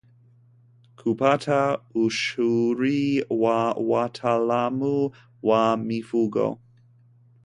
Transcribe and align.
Kupata 0.97 1.79
ushauri 1.95 3.25
wa 3.29 3.73
wataalamu 3.73 5.11
wa 5.43 5.77
mifugo 5.77 6.59